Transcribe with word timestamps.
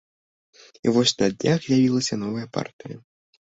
І 0.85 0.93
вось 0.95 1.13
на 1.21 1.27
днях 1.37 1.59
з'явілася 1.67 2.19
новая 2.23 2.47
партыя. 2.59 2.97